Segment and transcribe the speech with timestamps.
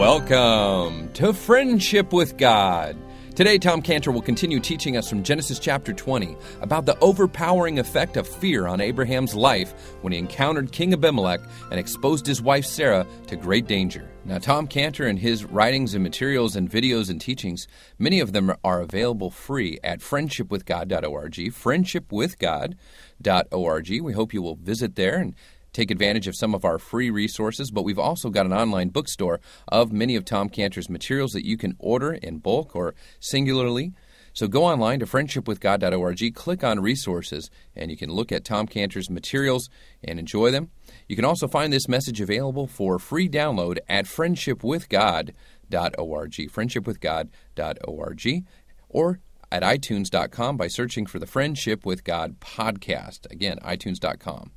[0.00, 2.96] Welcome to Friendship with God.
[3.34, 8.16] Today, Tom Cantor will continue teaching us from Genesis chapter 20 about the overpowering effect
[8.16, 13.06] of fear on Abraham's life when he encountered King Abimelech and exposed his wife Sarah
[13.26, 14.10] to great danger.
[14.24, 18.54] Now, Tom Cantor and his writings and materials and videos and teachings, many of them
[18.64, 24.02] are available free at friendshipwithgod.org, friendshipwithgod.org.
[24.02, 25.34] We hope you will visit there and
[25.72, 29.40] take advantage of some of our free resources, but we've also got an online bookstore
[29.68, 33.92] of many of Tom Cantor's materials that you can order in bulk or singularly.
[34.32, 39.10] So go online to friendshipwithgod.org, click on resources, and you can look at Tom Cantor's
[39.10, 39.68] materials
[40.04, 40.70] and enjoy them.
[41.08, 45.32] You can also find this message available for free download at friendshipwithgod.org,
[45.70, 48.44] friendshipwithgod.org,
[48.88, 49.20] or
[49.52, 53.28] at itunes.com by searching for the Friendship with God podcast.
[53.30, 54.52] Again, itunes.com.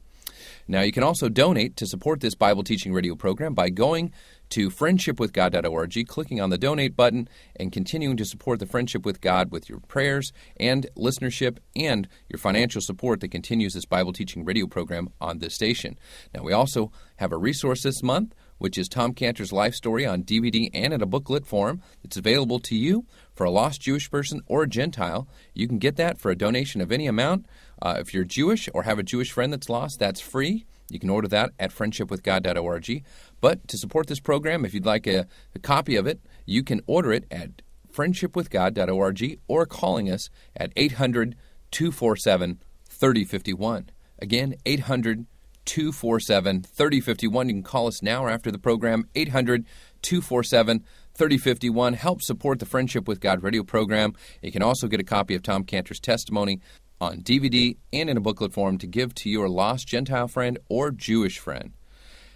[0.68, 4.12] Now, you can also donate to support this Bible teaching radio program by going
[4.50, 9.52] to friendshipwithgod.org, clicking on the donate button, and continuing to support the Friendship with God
[9.52, 14.68] with your prayers and listenership and your financial support that continues this Bible teaching radio
[14.68, 15.98] program on this station.
[16.34, 20.24] Now, we also have a resource this month, which is Tom Cantor's life story on
[20.24, 21.82] DVD and in a booklet form.
[22.04, 25.28] It's available to you for a lost Jewish person or Gentile.
[25.54, 27.46] You can get that for a donation of any amount.
[27.84, 30.66] Uh, if you're Jewish or have a Jewish friend that's lost, that's free.
[30.90, 33.04] You can order that at friendshipwithgod.org.
[33.42, 36.80] But to support this program, if you'd like a, a copy of it, you can
[36.88, 37.62] order it at
[37.94, 41.36] friendshipwithgod.org or calling us at 800
[41.72, 42.60] 247
[42.90, 43.90] 3051.
[44.20, 45.26] Again, 800
[45.66, 47.50] 247 3051.
[47.50, 49.66] You can call us now or after the program, 800
[50.02, 50.84] 247
[51.16, 51.94] 3051.
[51.94, 54.14] Help support the Friendship with God radio program.
[54.42, 56.60] You can also get a copy of Tom Cantor's testimony
[57.04, 60.90] on DVD and in a booklet form to give to your lost Gentile friend or
[60.90, 61.74] Jewish friend.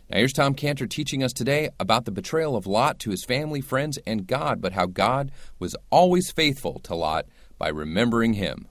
[0.10, 3.62] Now, here's Tom Cantor teaching us today about the betrayal of Lot to his family,
[3.62, 8.68] friends, and God, but how God was always faithful to Lot by remembering him.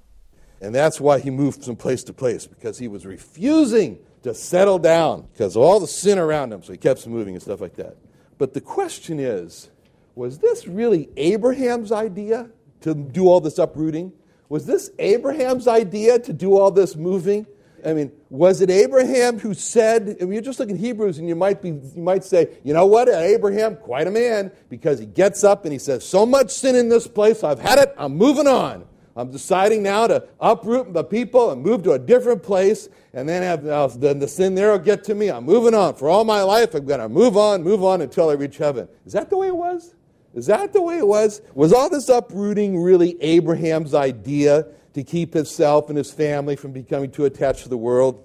[0.61, 4.79] And that's why he moved from place to place, because he was refusing to settle
[4.79, 6.63] down because of all the sin around him.
[6.63, 7.97] So he kept moving and stuff like that.
[8.39, 9.71] But the question is
[10.15, 14.13] was this really Abraham's idea to do all this uprooting?
[14.49, 17.47] Was this Abraham's idea to do all this moving?
[17.85, 21.29] I mean, was it Abraham who said, I mean, you just look at Hebrews and
[21.29, 25.07] you might, be, you might say, you know what, Abraham, quite a man, because he
[25.07, 28.17] gets up and he says, so much sin in this place, I've had it, I'm
[28.17, 28.87] moving on.
[29.17, 33.43] I'm deciding now to uproot the people and move to a different place, and then
[33.43, 35.31] have uh, then the sin there will get to me.
[35.31, 35.95] I'm moving on.
[35.95, 38.89] For all my life, I'm going to move on, move on until I reach heaven.
[39.07, 39.95] Is that the way it was?
[40.37, 41.41] Is that the way it was?
[41.55, 47.11] Was all this uprooting really Abraham's idea to keep himself and his family from becoming
[47.11, 48.23] too attached to the world?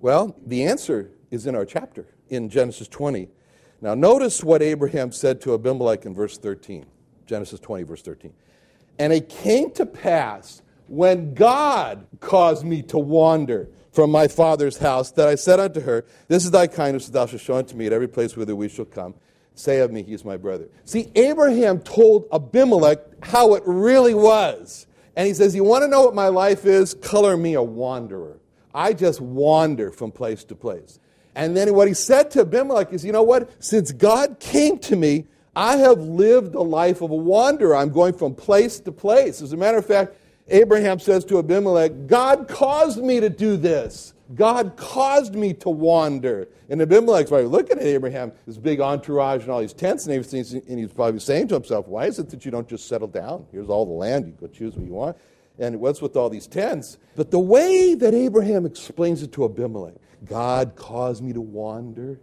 [0.00, 3.28] Well, the answer is in our chapter in Genesis 20.
[3.82, 6.86] Now, notice what Abraham said to Abimelech in verse 13.
[7.26, 8.32] Genesis 20, verse 13.
[8.98, 15.10] And it came to pass when God caused me to wander from my father's house
[15.12, 17.86] that I said unto her, This is thy kindness that thou shalt show unto me
[17.86, 19.14] at every place whither we shall come
[19.54, 20.68] say of me, he is my brother.
[20.84, 24.86] See, Abraham told Abimelech how it really was.
[25.16, 26.94] And he says, You want to know what my life is?
[26.94, 28.38] Color me a wanderer.
[28.74, 30.98] I just wander from place to place.
[31.34, 33.50] And then what he said to Abimelech is, You know what?
[33.62, 37.76] Since God came to me, I have lived a life of a wanderer.
[37.76, 39.42] I'm going from place to place.
[39.42, 40.16] As a matter of fact,
[40.48, 44.14] Abraham says to Abimelech, God caused me to do this.
[44.34, 46.48] God caused me to wander.
[46.68, 50.62] And Abimelech's probably looking at Abraham, this big entourage and all these tents and everything,
[50.68, 53.46] and he's probably saying to himself, Why is it that you don't just settle down?
[53.52, 55.16] Here's all the land, you go choose what you want.
[55.58, 56.98] And what's with all these tents?
[57.14, 59.94] But the way that Abraham explains it to Abimelech,
[60.24, 62.18] God caused me to wander.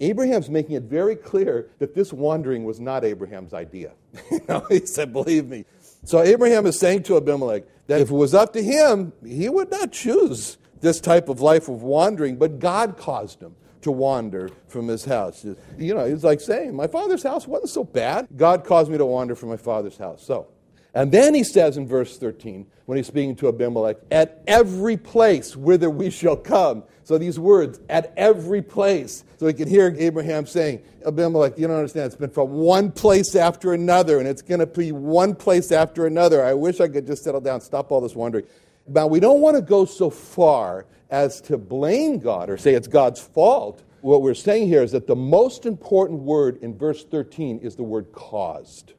[0.00, 3.92] Abraham's making it very clear that this wandering was not Abraham's idea.
[4.30, 5.64] you know, he said, Believe me.
[6.04, 9.70] So Abraham is saying to Abimelech that if it was up to him, he would
[9.70, 14.88] not choose this type of life of wandering, but God caused him to wander from
[14.88, 15.44] his house.
[15.76, 18.28] You know, it's like saying, My father's house wasn't so bad.
[18.36, 20.24] God caused me to wander from my father's house.
[20.24, 20.48] So,
[20.94, 25.54] and then he says in verse 13, when he's speaking to Abimelech, at every place
[25.54, 26.82] whither we shall come.
[27.04, 29.24] So these words, at every place.
[29.36, 32.06] So we can hear Abraham saying, Abimelech, you don't understand.
[32.06, 36.06] It's been from one place after another, and it's going to be one place after
[36.06, 36.44] another.
[36.44, 38.46] I wish I could just settle down, stop all this wandering.
[38.88, 42.88] Now, we don't want to go so far as to blame God or say it's
[42.88, 43.82] God's fault.
[44.00, 47.82] What we're saying here is that the most important word in verse 13 is the
[47.82, 48.92] word caused.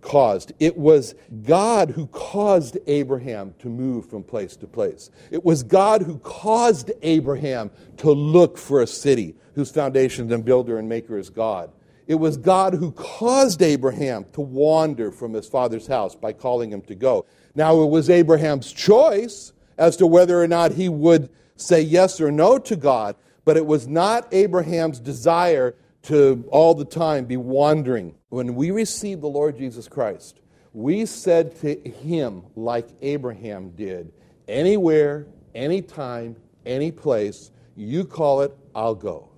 [0.00, 0.52] Caused.
[0.60, 1.14] It was
[1.44, 5.10] God who caused Abraham to move from place to place.
[5.30, 10.78] It was God who caused Abraham to look for a city whose foundation and builder
[10.78, 11.72] and maker is God.
[12.06, 16.82] It was God who caused Abraham to wander from his father's house by calling him
[16.82, 17.24] to go.
[17.54, 22.30] Now, it was Abraham's choice as to whether or not he would say yes or
[22.30, 28.14] no to God, but it was not Abraham's desire to all the time be wandering.
[28.28, 30.40] When we received the Lord Jesus Christ,
[30.72, 34.12] we said to him, like Abraham did,
[34.48, 36.36] anywhere, anytime,
[36.66, 39.28] any place, you call it, I'll go.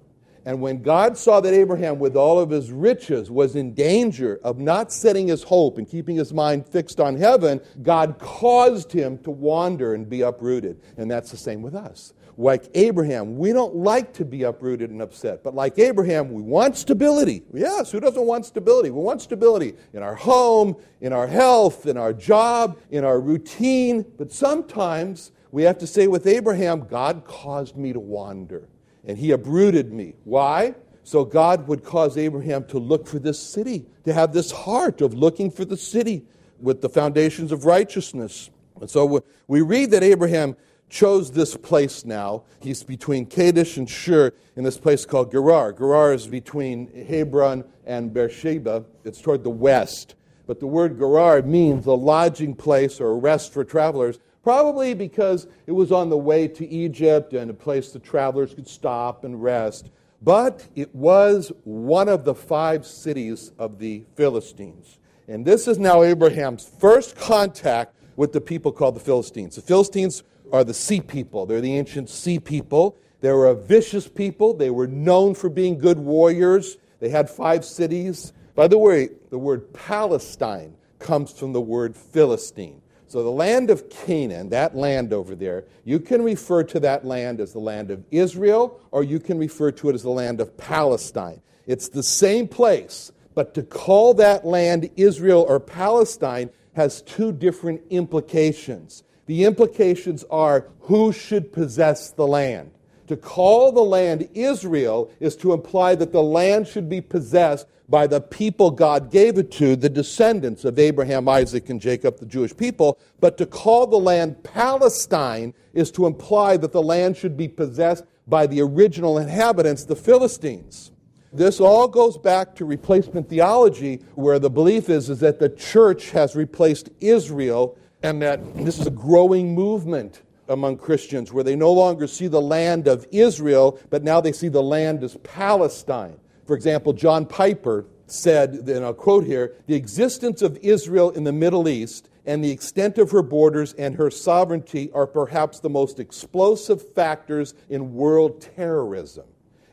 [0.47, 4.61] And when God saw that Abraham, with all of his riches, was in danger of
[4.61, 9.33] not setting his hope and keeping his mind fixed on heaven, God caused him to
[9.33, 10.81] wander and be uprooted.
[10.97, 12.15] And that's the same with us.
[12.39, 16.77] Like Abraham, we don't like to be uprooted and upset, but like Abraham, we want
[16.77, 17.43] stability.
[17.53, 18.91] Yes, who doesn't want stability?
[18.91, 24.05] We want stability in our home, in our health, in our job, in our routine.
[24.17, 28.69] But sometimes we have to say with Abraham, God caused me to wander
[29.07, 30.15] and he uprooted me.
[30.25, 30.75] Why?
[31.05, 35.15] So God would cause Abraham to look for this city, to have this heart of
[35.15, 36.25] looking for the city
[36.61, 38.51] with the foundations of righteousness.
[38.81, 40.57] And so we read that Abraham
[40.89, 42.45] chose this place now.
[42.61, 45.73] He's between Kadesh and Shur in this place called Gerar.
[45.73, 48.85] Gerar is between Hebron and Beersheba.
[49.05, 50.15] It's toward the west.
[50.47, 54.19] But the word Gerar means a lodging place or a rest for travelers.
[54.47, 58.69] Probably because it was on the way to Egypt and a place the travelers could
[58.69, 59.91] stop and rest.
[60.23, 65.01] But it was one of the five cities of the Philistines.
[65.27, 69.57] And this is now Abraham's first contact with the people called the Philistines.
[69.57, 70.23] The Philistines
[70.53, 72.97] are the sea people, they're the ancient sea people.
[73.23, 76.77] They were a vicious people, they were known for being good warriors.
[77.01, 78.33] They had five cities.
[78.55, 82.81] By the way, the word Palestine comes from the word Philistine.
[83.09, 87.41] So, the land of Canaan, that land over there, you can refer to that land
[87.41, 90.57] as the land of Israel, or you can refer to it as the land of
[90.57, 91.41] Palestine.
[91.67, 97.83] It's the same place, but to call that land Israel or Palestine has two different
[97.91, 99.05] implications.
[99.27, 102.71] The implications are who should possess the land.
[103.07, 108.07] To call the land Israel is to imply that the land should be possessed by
[108.07, 112.57] the people God gave it to, the descendants of Abraham, Isaac, and Jacob, the Jewish
[112.57, 112.99] people.
[113.21, 118.05] But to call the land Palestine is to imply that the land should be possessed
[118.27, 120.91] by the original inhabitants, the Philistines.
[121.33, 126.11] This all goes back to replacement theology, where the belief is, is that the church
[126.11, 131.73] has replaced Israel, and that this is a growing movement among Christians where they no
[131.73, 136.19] longer see the land of Israel, but now they see the land as Palestine.
[136.47, 141.33] For example, John Piper said, and I'll quote here the existence of Israel in the
[141.33, 146.01] Middle East and the extent of her borders and her sovereignty are perhaps the most
[146.01, 149.27] explosive factors in world terrorism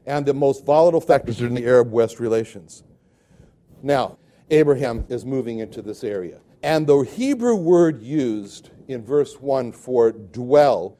[0.05, 2.83] and the most volatile factors in the Arab West relations.
[3.81, 4.17] Now,
[4.49, 6.39] Abraham is moving into this area.
[6.63, 10.97] And the Hebrew word used in verse 1 for dwell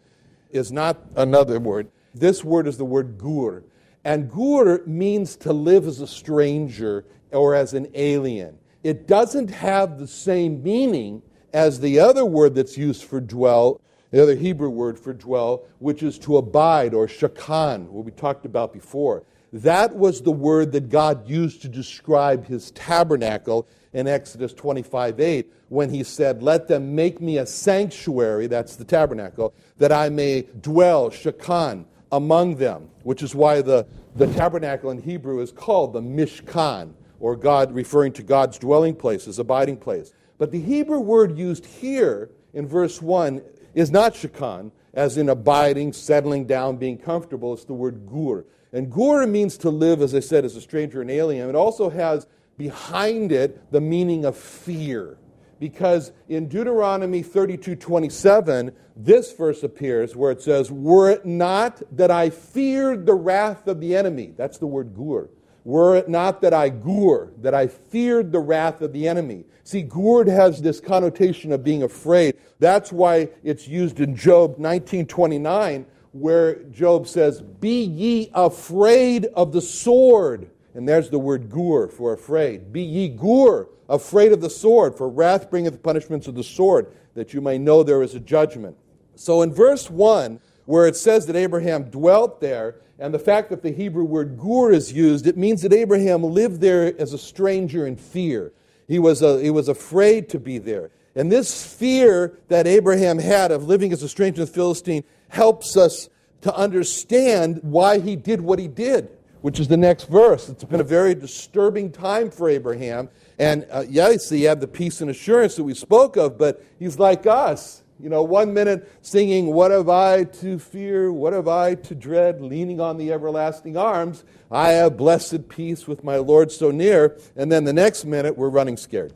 [0.52, 1.88] is not another word.
[2.14, 3.64] This word is the word gur.
[4.04, 8.58] And gur means to live as a stranger or as an alien.
[8.84, 11.22] It doesn't have the same meaning
[11.54, 13.80] as the other word that's used for dwell,
[14.12, 18.46] the other Hebrew word for dwell, which is to abide or shakan, what we talked
[18.46, 19.24] about before.
[19.54, 25.54] That was the word that God used to describe his tabernacle in Exodus 25 8
[25.70, 30.44] when he said, Let them make me a sanctuary, that's the tabernacle, that I may
[30.62, 36.02] dwell, shakan, among them, which is why the, the tabernacle in Hebrew is called the
[36.02, 40.14] Mishkan, or God referring to God's dwelling place, his abiding place.
[40.38, 43.42] But the Hebrew word used here in verse 1
[43.74, 47.54] is not shakan, as in abiding, settling down, being comfortable.
[47.54, 48.46] It's the word gur.
[48.72, 51.50] And gur means to live, as I said, as a stranger and alien.
[51.50, 55.18] It also has behind it the meaning of fear.
[55.60, 62.12] Because in Deuteronomy 32 27, this verse appears where it says, Were it not that
[62.12, 65.30] I feared the wrath of the enemy, that's the word gur.
[65.64, 69.46] Were it not that I gur, that I feared the wrath of the enemy.
[69.64, 72.36] See, gur has this connotation of being afraid.
[72.60, 79.62] That's why it's used in Job 1929, where Job says, Be ye afraid of the
[79.62, 80.50] sword.
[80.74, 82.74] And there's the word gur for afraid.
[82.74, 87.34] Be ye gur afraid of the sword, for wrath bringeth punishments of the sword, that
[87.34, 88.76] you may know there is a judgment.
[89.16, 93.62] So in verse 1, where it says that Abraham dwelt there, and the fact that
[93.62, 97.86] the Hebrew word gur is used, it means that Abraham lived there as a stranger
[97.86, 98.54] in fear.
[98.88, 100.92] He was, a, he was afraid to be there.
[101.16, 105.78] And this fear that Abraham had of living as a stranger in the Philistine helps
[105.78, 106.10] us
[106.42, 109.10] to understand why he did what he did.
[109.44, 110.48] Which is the next verse.
[110.48, 113.10] It's been a very disturbing time for Abraham.
[113.38, 116.98] And uh, yes, he had the peace and assurance that we spoke of, but he's
[116.98, 117.84] like us.
[118.00, 121.12] You know, one minute singing, What have I to fear?
[121.12, 122.40] What have I to dread?
[122.40, 124.24] Leaning on the everlasting arms.
[124.50, 127.20] I have blessed peace with my Lord so near.
[127.36, 129.14] And then the next minute, we're running scared.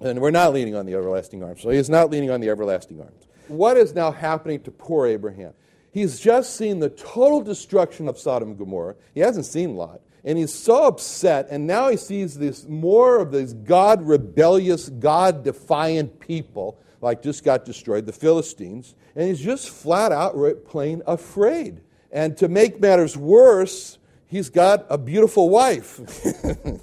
[0.00, 1.62] And we're not leaning on the everlasting arms.
[1.62, 3.28] So he's not leaning on the everlasting arms.
[3.46, 5.52] What is now happening to poor Abraham?
[5.98, 8.94] He's just seen the total destruction of Sodom and Gomorrah.
[9.14, 10.00] He hasn't seen Lot.
[10.22, 15.42] And he's so upset, and now he sees this more of these God rebellious, God
[15.42, 20.36] defiant people, like just got destroyed, the Philistines, and he's just flat out
[20.66, 21.80] plain afraid.
[22.12, 25.98] And to make matters worse, he's got a beautiful wife.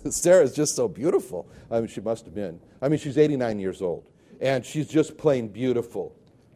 [0.09, 1.47] Sarah's just so beautiful.
[1.71, 2.59] I mean, she must have been.
[2.81, 4.03] I mean, she's 89 years old,
[4.41, 6.13] and she's just plain beautiful.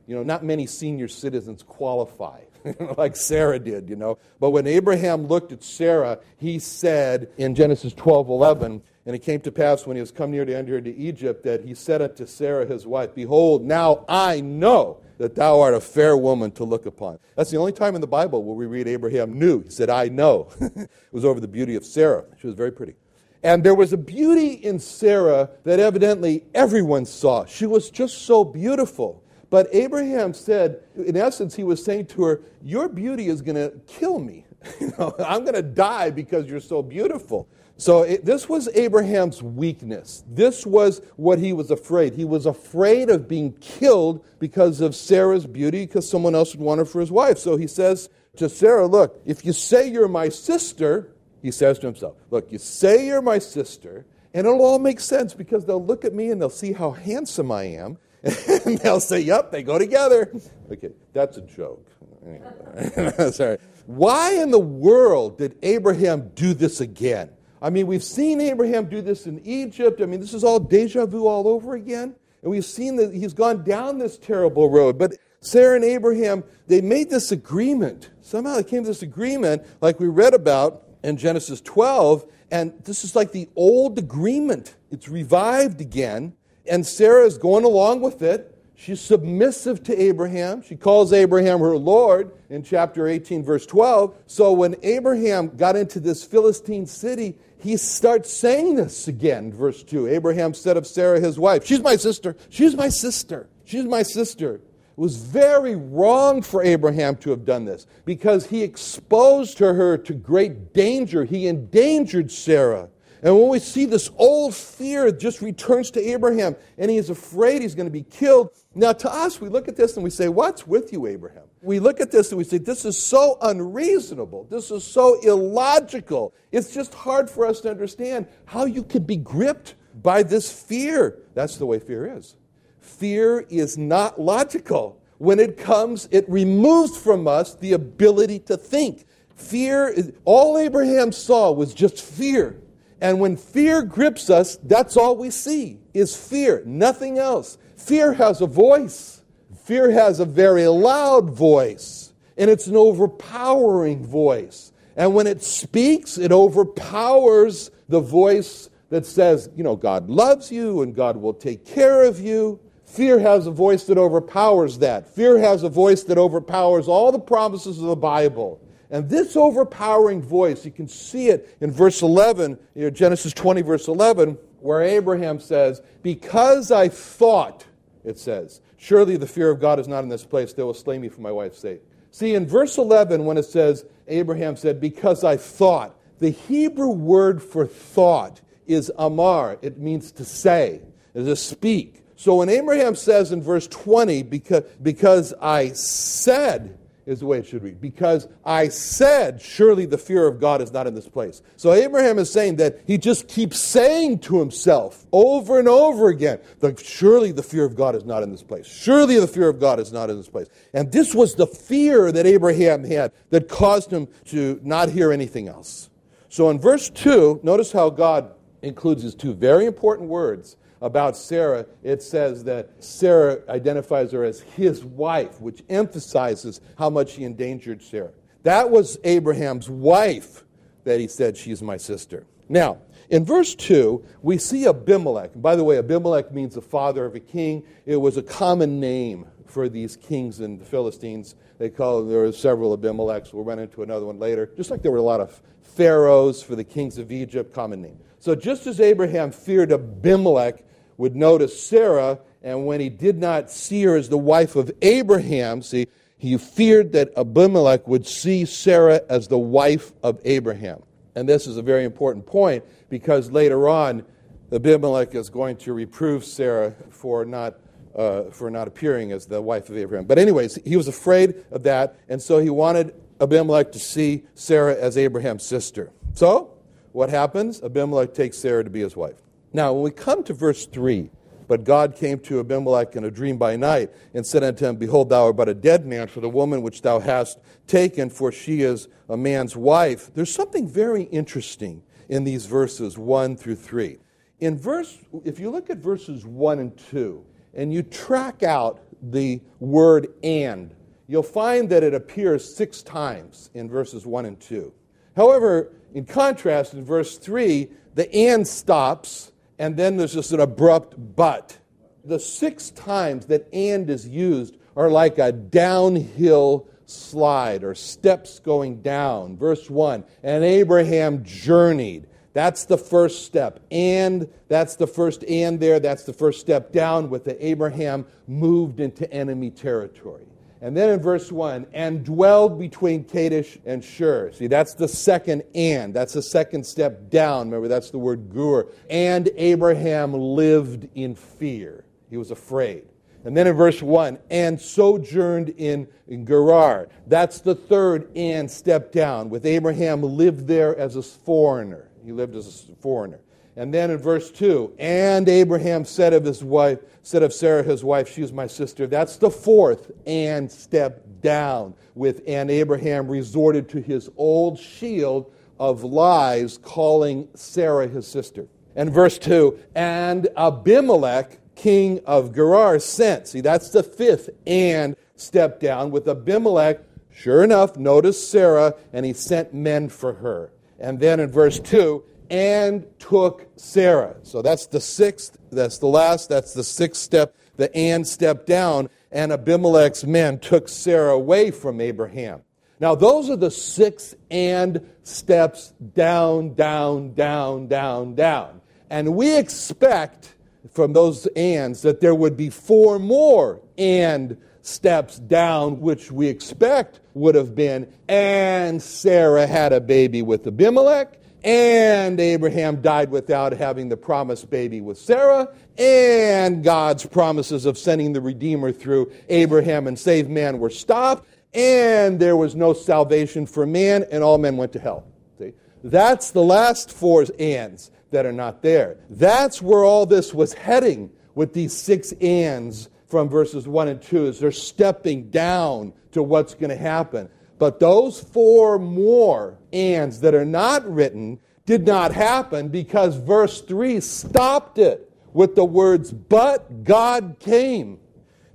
[0.07, 2.39] You know, not many senior citizens qualify
[2.97, 4.17] like Sarah did, you know.
[4.39, 9.41] But when Abraham looked at Sarah, he said in Genesis 12 11, and it came
[9.41, 12.25] to pass when he was come near to enter into Egypt that he said unto
[12.25, 16.85] Sarah his wife, Behold, now I know that thou art a fair woman to look
[16.85, 17.19] upon.
[17.35, 19.63] That's the only time in the Bible where we read Abraham knew.
[19.63, 20.49] He said, I know.
[20.59, 22.25] it was over the beauty of Sarah.
[22.39, 22.95] She was very pretty.
[23.41, 27.45] And there was a beauty in Sarah that evidently everyone saw.
[27.45, 29.23] She was just so beautiful.
[29.49, 33.71] But Abraham said, in essence, he was saying to her, Your beauty is going to
[33.87, 34.45] kill me.
[34.81, 37.47] you know, I'm going to die because you're so beautiful.
[37.77, 40.25] So it, this was Abraham's weakness.
[40.29, 42.13] This was what he was afraid.
[42.13, 46.79] He was afraid of being killed because of Sarah's beauty, because someone else would want
[46.79, 47.37] her for his wife.
[47.37, 51.87] So he says to Sarah, Look, if you say you're my sister, he says to
[51.87, 56.03] himself, Look, you say you're my sister, and it'll all make sense because they'll look
[56.03, 57.97] at me and they'll see how handsome I am
[58.65, 60.31] and they'll say, Yep, they go together.
[60.71, 61.87] Okay, that's a joke.
[63.33, 63.57] Sorry.
[63.85, 67.29] Why in the world did Abraham do this again?
[67.61, 70.01] I mean, we've seen Abraham do this in Egypt.
[70.01, 72.15] I mean, this is all deja vu all over again.
[72.41, 74.97] And we've seen that he's gone down this terrible road.
[74.97, 78.09] But Sarah and Abraham, they made this agreement.
[78.21, 82.25] Somehow they came to this agreement, like we read about in Genesis 12.
[82.51, 84.75] And this is like the old agreement.
[84.91, 86.33] It's revived again
[86.69, 88.55] and Sarah is going along with it.
[88.75, 90.61] She's submissive to Abraham.
[90.61, 94.15] She calls Abraham her Lord in chapter 18, verse 12.
[94.25, 100.07] So when Abraham got into this Philistine city, he starts saying this again, verse 2.
[100.07, 102.37] Abraham said of Sarah, his wife, She's my sister.
[102.49, 103.49] She's my sister.
[103.65, 104.55] She's my sister.
[104.55, 104.61] It
[104.95, 110.73] was very wrong for Abraham to have done this because he exposed her to great
[110.73, 111.25] danger.
[111.25, 112.89] He endangered Sarah.
[113.21, 117.61] And when we see this old fear just returns to Abraham and he is afraid
[117.61, 118.51] he's going to be killed.
[118.75, 121.43] Now, to us, we look at this and we say, What's with you, Abraham?
[121.61, 124.45] We look at this and we say, This is so unreasonable.
[124.49, 126.33] This is so illogical.
[126.51, 131.19] It's just hard for us to understand how you could be gripped by this fear.
[131.33, 132.37] That's the way fear is.
[132.79, 135.01] Fear is not logical.
[135.17, 139.05] When it comes, it removes from us the ability to think.
[139.35, 142.61] Fear, all Abraham saw was just fear.
[143.01, 147.57] And when fear grips us, that's all we see is fear, nothing else.
[147.77, 149.21] Fear has a voice.
[149.63, 154.71] Fear has a very loud voice, and it's an overpowering voice.
[154.95, 160.81] And when it speaks, it overpowers the voice that says, you know, God loves you
[160.81, 162.59] and God will take care of you.
[162.85, 165.07] Fear has a voice that overpowers that.
[165.07, 168.59] Fear has a voice that overpowers all the promises of the Bible.
[168.91, 173.61] And this overpowering voice, you can see it in verse 11, you know, Genesis 20,
[173.61, 177.65] verse 11, where Abraham says, Because I thought,
[178.03, 180.97] it says, Surely the fear of God is not in this place, they will slay
[180.97, 181.81] me for my wife's sake.
[182.11, 187.43] See, in verse 11, when it says, Abraham said, Because I thought, the Hebrew word
[187.43, 189.57] for thought is amar.
[189.61, 190.81] It means to say,
[191.13, 192.03] to speak.
[192.15, 196.77] So when Abraham says in verse 20, because, because I said,
[197.09, 197.81] is the way it should read.
[197.81, 201.41] Because I said, surely the fear of God is not in this place.
[201.57, 206.39] So Abraham is saying that he just keeps saying to himself over and over again,
[206.77, 208.67] surely the fear of God is not in this place.
[208.67, 210.49] Surely the fear of God is not in this place.
[210.73, 215.47] And this was the fear that Abraham had that caused him to not hear anything
[215.47, 215.89] else.
[216.29, 221.65] So in verse 2, notice how God includes these two very important words about Sarah,
[221.83, 227.81] it says that Sarah identifies her as his wife, which emphasizes how much he endangered
[227.81, 228.11] Sarah.
[228.43, 230.43] That was Abraham's wife
[230.85, 232.25] that he said, She's my sister.
[232.47, 235.31] Now, in verse 2, we see Abimelech.
[235.35, 237.63] By the way, Abimelech means the father of a king.
[237.85, 241.35] It was a common name for these kings in the Philistines.
[241.57, 243.33] They call there were several Abimelechs.
[243.33, 244.49] We'll run into another one later.
[244.55, 247.99] Just like there were a lot of pharaohs for the kings of Egypt, common name.
[248.19, 250.63] So just as Abraham feared Abimelech
[250.99, 255.61] would notice Sarah, and when he did not see her as the wife of Abraham,
[255.61, 255.87] see,
[256.17, 260.83] he feared that Abimelech would see Sarah as the wife of Abraham.
[261.15, 264.05] And this is a very important point because later on,
[264.51, 267.55] Abimelech is going to reprove Sarah for not,
[267.95, 270.05] uh, for not appearing as the wife of Abraham.
[270.05, 274.75] But, anyways, he was afraid of that, and so he wanted Abimelech to see Sarah
[274.75, 275.91] as Abraham's sister.
[276.13, 276.57] So,
[276.91, 277.63] what happens?
[277.63, 279.15] Abimelech takes Sarah to be his wife.
[279.51, 281.09] Now, when we come to verse 3,
[281.47, 285.09] but God came to Abimelech in a dream by night and said unto him, Behold,
[285.09, 288.61] thou art but a dead man for the woman which thou hast taken, for she
[288.61, 290.13] is a man's wife.
[290.13, 293.97] There's something very interesting in these verses 1 through 3.
[294.39, 297.25] In verse, if you look at verses 1 and 2,
[297.55, 300.75] and you track out the word and,
[301.07, 304.71] you'll find that it appears six times in verses 1 and 2.
[305.15, 310.95] However, in contrast, in verse 3, the and stops and then there's just an abrupt
[311.15, 311.57] but.
[312.05, 318.81] The six times that and is used are like a downhill slide or steps going
[318.81, 319.37] down.
[319.37, 322.07] Verse 1 And Abraham journeyed.
[322.33, 323.59] That's the first step.
[323.69, 325.79] And that's the first and there.
[325.79, 330.25] That's the first step down with the Abraham moved into enemy territory.
[330.61, 334.31] And then in verse 1, and dwelled between Kadesh and Shur.
[334.33, 335.93] See, that's the second and.
[335.93, 337.47] That's the second step down.
[337.47, 338.67] Remember, that's the word gur.
[338.89, 341.85] And Abraham lived in fear.
[342.09, 342.83] He was afraid.
[343.23, 346.89] And then in verse 1, and sojourned in, in Gerar.
[347.07, 349.29] That's the third and step down.
[349.29, 351.89] With Abraham lived there as a foreigner.
[352.03, 353.19] He lived as a foreigner.
[353.59, 357.83] And then in verse 2, and Abraham said of his wife, said of Sarah his
[357.83, 358.87] wife, she is my sister.
[358.87, 365.83] That's the fourth and step down with and Abraham resorted to his old shield of
[365.83, 368.47] lies, calling Sarah his sister.
[368.77, 373.27] And verse 2, and Abimelech, king of Gerar, sent.
[373.27, 376.79] See, that's the fifth and step down with Abimelech.
[377.11, 380.53] Sure enough, notice Sarah, and he sent men for her.
[380.79, 384.15] And then in verse 2, and took Sarah.
[384.23, 387.35] So that's the sixth, that's the last, that's the sixth step.
[387.57, 392.41] The and step down, and Abimelech's men took Sarah away from Abraham.
[392.79, 398.61] Now, those are the six and steps down, down, down, down, down.
[398.89, 400.35] And we expect
[400.71, 407.01] from those ands that there would be four more and steps down, which we expect
[407.13, 413.89] would have been, and Sarah had a baby with Abimelech, and Abraham died without having
[413.89, 419.97] the promised baby with Sarah, and God's promises of sending the Redeemer through Abraham and
[419.97, 424.73] save man were stopped, and there was no salvation for man, and all men went
[424.73, 425.05] to hell.
[425.37, 425.53] See?
[425.83, 428.97] That's the last four ands that are not there.
[429.09, 434.27] That's where all this was heading with these six ands from verses 1 and 2
[434.27, 437.29] is they're stepping down to what's going to happen.
[437.59, 443.99] But those four more ands that are not written did not happen because verse 3
[443.99, 447.99] stopped it with the words, but God came.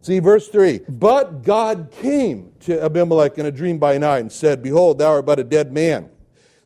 [0.00, 4.62] See, verse 3 But God came to Abimelech in a dream by night and said,
[4.62, 6.10] Behold, thou art but a dead man.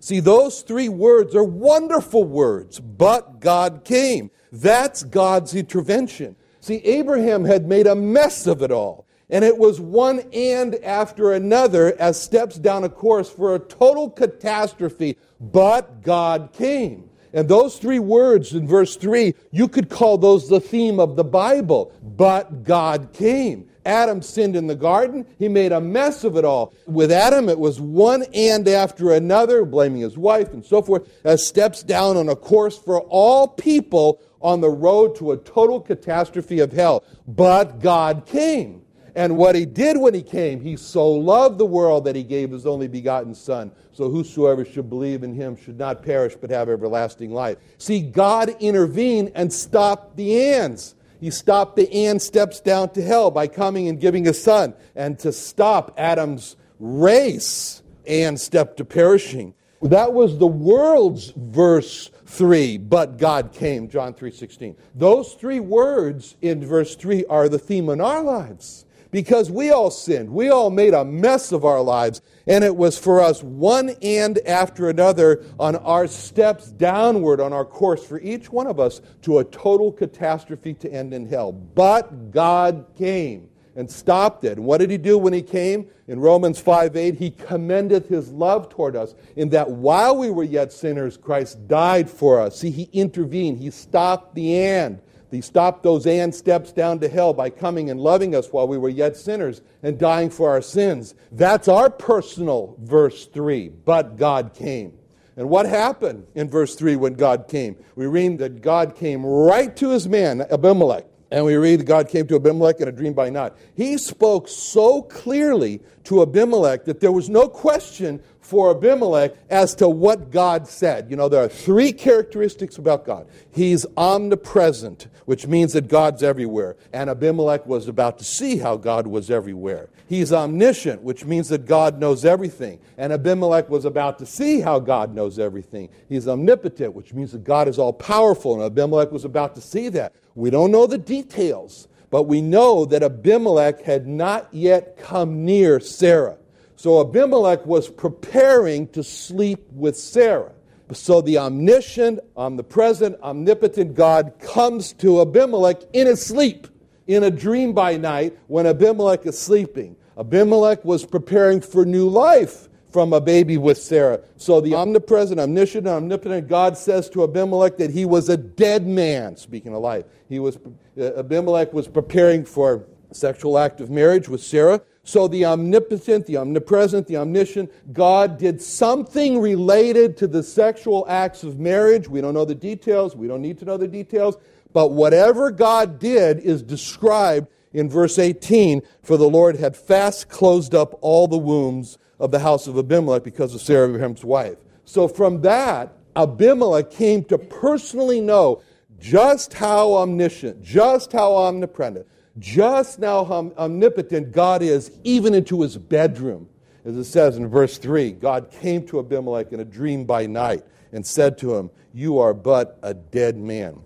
[0.00, 4.30] See, those three words are wonderful words, but God came.
[4.52, 6.36] That's God's intervention.
[6.60, 9.07] See, Abraham had made a mess of it all.
[9.30, 14.08] And it was one and after another as steps down a course for a total
[14.08, 15.18] catastrophe.
[15.40, 17.10] But God came.
[17.32, 21.24] And those three words in verse 3, you could call those the theme of the
[21.24, 21.92] Bible.
[22.02, 23.68] But God came.
[23.84, 25.26] Adam sinned in the garden.
[25.38, 26.74] He made a mess of it all.
[26.86, 31.46] With Adam, it was one and after another, blaming his wife and so forth, as
[31.46, 36.60] steps down on a course for all people on the road to a total catastrophe
[36.60, 37.02] of hell.
[37.26, 38.82] But God came.
[39.18, 42.52] And what he did when he came, he so loved the world that he gave
[42.52, 43.72] his only begotten Son.
[43.90, 47.58] So whosoever should believe in him should not perish but have everlasting life.
[47.78, 50.94] See, God intervened and stopped the ands.
[51.20, 54.72] He stopped the and steps down to hell by coming and giving his Son.
[54.94, 59.52] And to stop Adam's race and step to perishing.
[59.82, 64.76] That was the world's verse 3, but God came, John 3.16.
[64.94, 68.84] Those three words in verse 3 are the theme in our lives.
[69.10, 70.30] Because we all sinned.
[70.30, 72.20] We all made a mess of our lives.
[72.46, 77.64] And it was for us one end after another on our steps downward on our
[77.64, 81.52] course for each one of us to a total catastrophe to end in hell.
[81.52, 84.58] But God came and stopped it.
[84.58, 85.86] And what did he do when he came?
[86.08, 90.42] In Romans 5 8, he commendeth his love toward us in that while we were
[90.42, 92.58] yet sinners, Christ died for us.
[92.58, 95.00] See, he intervened, he stopped the and.
[95.30, 98.78] He stopped those and steps down to hell by coming and loving us while we
[98.78, 101.14] were yet sinners and dying for our sins.
[101.32, 103.68] That's our personal verse 3.
[103.68, 104.94] But God came.
[105.36, 107.76] And what happened in verse 3 when God came?
[107.94, 111.04] We read that God came right to his man, Abimelech.
[111.30, 113.52] And we read that God came to Abimelech in a dream by night.
[113.76, 119.86] He spoke so clearly to Abimelech that there was no question for Abimelech as to
[119.90, 121.10] what God said.
[121.10, 123.28] You know, there are three characteristics about God.
[123.50, 126.74] He's omnipresent, which means that God's everywhere.
[126.90, 129.90] And Abimelech was about to see how God was everywhere.
[130.06, 132.80] He's omniscient, which means that God knows everything.
[132.96, 135.90] And Abimelech was about to see how God knows everything.
[136.08, 138.54] He's omnipotent, which means that God is all powerful.
[138.54, 140.14] And Abimelech was about to see that.
[140.34, 145.80] We don't know the details, but we know that Abimelech had not yet come near
[145.80, 146.38] Sarah.
[146.78, 150.52] So Abimelech was preparing to sleep with Sarah.
[150.92, 156.68] So the omniscient, omnipresent, omnipotent God comes to Abimelech in his sleep,
[157.08, 159.96] in a dream by night when Abimelech is sleeping.
[160.16, 164.20] Abimelech was preparing for new life from a baby with Sarah.
[164.36, 169.36] So the omnipresent, omniscient, omnipotent God says to Abimelech that he was a dead man,
[169.36, 170.04] speaking of life.
[170.28, 170.56] He was,
[170.96, 174.80] uh, Abimelech was preparing for sexual act of marriage with Sarah.
[175.08, 181.42] So the omnipotent, the omnipresent, the omniscient, God did something related to the sexual acts
[181.42, 182.10] of marriage.
[182.10, 183.16] We don't know the details.
[183.16, 184.36] We don't need to know the details.
[184.74, 190.74] But whatever God did is described in verse 18 For the Lord had fast closed
[190.74, 194.58] up all the wombs of the house of Abimelech because of Sarah, Abraham's wife.
[194.84, 198.60] So from that, Abimelech came to personally know
[199.00, 202.06] just how omniscient, just how omnipresent,
[202.38, 206.48] just now how omnipotent God is, even into his bedroom.
[206.84, 210.64] As it says in verse 3 God came to Abimelech in a dream by night
[210.92, 213.80] and said to him, You are but a dead man.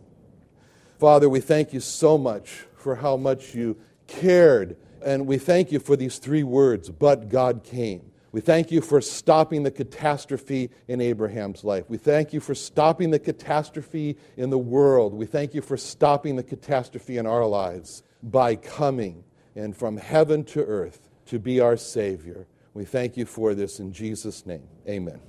[0.98, 4.76] Father, we thank you so much for how much you cared.
[5.04, 8.02] And we thank you for these three words, but God came.
[8.30, 11.84] We thank you for stopping the catastrophe in Abraham's life.
[11.88, 15.12] We thank you for stopping the catastrophe in the world.
[15.12, 20.44] We thank you for stopping the catastrophe in our lives by coming and from heaven
[20.44, 22.46] to earth to be our Savior.
[22.74, 24.66] We thank you for this in Jesus' name.
[24.88, 25.20] Amen.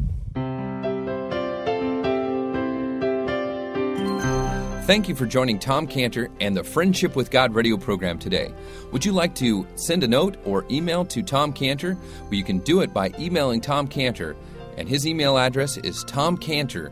[4.86, 8.54] Thank you for joining Tom Cantor and the Friendship with God radio program today.
[8.92, 11.98] Would you like to send a note or email to Tom Cantor?
[12.24, 14.36] Well, you can do it by emailing Tom Cantor,
[14.78, 16.92] and his email address is tomcantor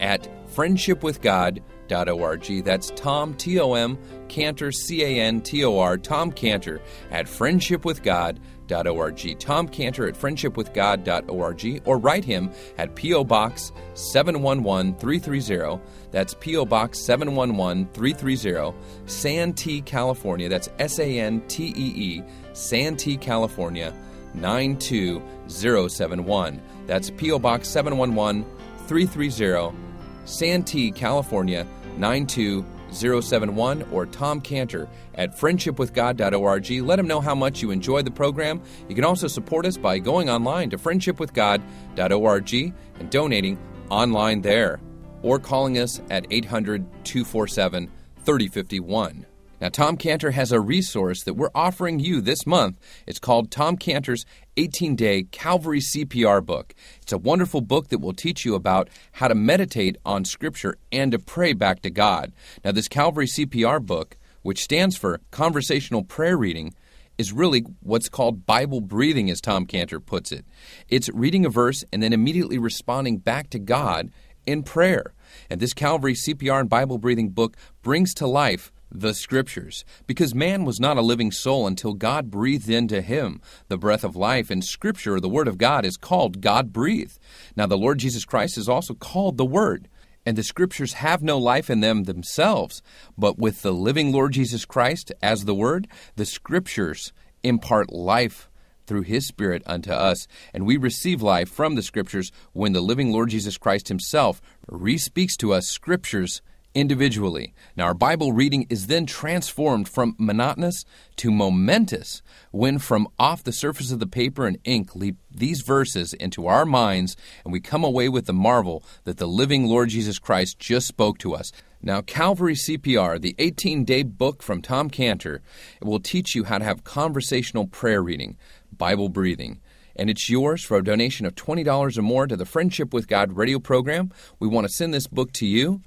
[0.00, 2.64] at friendshipwithgod.com friendshipwithgod.org.
[2.64, 3.98] That's Tom, T O M,
[4.28, 9.38] Cantor, C A N T O R, Tom Cantor at friendshipwithgod.org.
[9.40, 13.24] Tom Cantor at friendshipwithgod.org or write him at P.O.
[13.24, 15.82] Box 711 330.
[16.12, 16.64] That's P.O.
[16.66, 18.72] Box 711 330,
[19.06, 20.48] Santee, California.
[20.48, 22.22] That's S A N T E E,
[22.52, 23.92] Santee, California
[24.34, 26.62] 92071.
[26.86, 27.40] That's P.O.
[27.40, 28.44] Box 711
[28.86, 29.76] 330,
[30.24, 31.66] Santee, California
[31.98, 36.70] 92071 or Tom Cantor at friendshipwithgod.org.
[36.70, 38.62] Let him know how much you enjoy the program.
[38.88, 42.54] You can also support us by going online to friendshipwithgod.org
[42.98, 43.58] and donating
[43.90, 44.80] online there
[45.22, 47.90] or calling us at 800 247
[48.24, 49.26] 3051.
[49.60, 52.78] Now, Tom Cantor has a resource that we're offering you this month.
[53.06, 54.24] It's called Tom Cantor's
[54.56, 56.74] 18 Day Calvary CPR book.
[57.02, 61.12] It's a wonderful book that will teach you about how to meditate on Scripture and
[61.12, 62.32] to pray back to God.
[62.64, 66.72] Now, this Calvary CPR book, which stands for Conversational Prayer Reading,
[67.18, 70.46] is really what's called Bible breathing, as Tom Cantor puts it.
[70.88, 74.10] It's reading a verse and then immediately responding back to God
[74.46, 75.12] in prayer.
[75.50, 80.64] And this Calvary CPR and Bible breathing book brings to life the Scriptures, because man
[80.64, 84.64] was not a living soul until God breathed into him the breath of life, and
[84.64, 87.18] Scripture, the Word of God, is called God breathed.
[87.56, 89.88] Now, the Lord Jesus Christ is also called the Word.
[90.26, 92.82] And the Scriptures have no life in them themselves,
[93.16, 98.50] but with the living Lord Jesus Christ as the Word, the Scriptures impart life
[98.86, 103.12] through His Spirit unto us, and we receive life from the Scriptures when the living
[103.12, 106.42] Lord Jesus Christ Himself re speaks to us Scriptures
[106.74, 107.52] individually.
[107.76, 110.84] Now, our Bible reading is then transformed from monotonous
[111.16, 116.12] to momentous when, from off the surface of the paper and ink, leap these verses
[116.14, 120.18] into our minds, and we come away with the marvel that the living Lord Jesus
[120.18, 121.52] Christ just spoke to us.
[121.82, 125.40] Now, Calvary CPR, the 18 day book from Tom Cantor,
[125.80, 128.36] will teach you how to have conversational prayer reading,
[128.72, 129.60] Bible breathing
[129.96, 133.34] and it's yours for a donation of $20 or more to the Friendship with God
[133.34, 134.10] radio program.
[134.38, 135.82] We want to send this book to you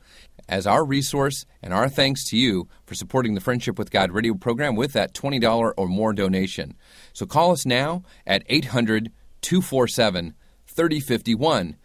[0.47, 4.33] as our resource and our thanks to you for supporting the Friendship with God radio
[4.33, 6.75] program with that $20 or more donation.
[7.13, 10.33] So call us now at 800 247
[10.67, 11.77] 3051.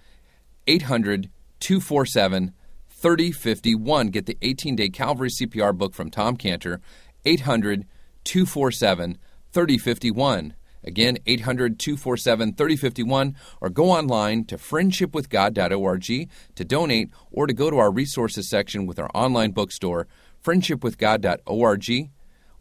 [0.66, 2.52] 800 247
[2.88, 4.08] 3051.
[4.08, 6.80] Get the 18 day Calvary CPR book from Tom Cantor.
[7.24, 7.86] 800
[8.24, 9.18] 247
[9.52, 10.54] 3051.
[10.84, 17.78] Again, 800 247 3051, or go online to friendshipwithgod.org to donate or to go to
[17.78, 20.06] our resources section with our online bookstore,
[20.44, 22.10] friendshipwithgod.org,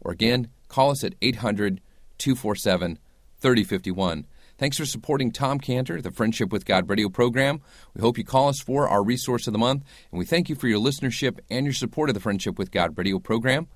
[0.00, 1.80] or again, call us at 800
[2.18, 2.98] 247
[3.40, 4.26] 3051.
[4.58, 7.60] Thanks for supporting Tom Cantor, the Friendship with God radio program.
[7.94, 10.56] We hope you call us for our resource of the month, and we thank you
[10.56, 13.68] for your listenership and your support of the Friendship with God radio program.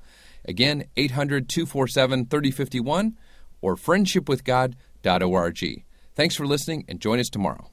[0.44, 3.16] Again, 800 247 3051
[3.62, 5.84] or friendshipwithgod.org.
[6.14, 7.70] Thanks for listening and join us tomorrow.